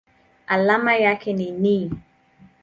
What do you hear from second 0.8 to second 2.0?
yake ni Ni.